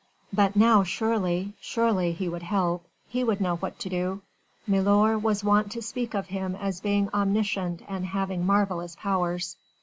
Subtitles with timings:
[0.33, 1.53] But now surely!
[1.61, 2.11] surely!
[2.11, 4.23] he would help, he would know what to do.
[4.65, 9.57] Milor was wont to speak of him as being omniscient and having marvellous powers.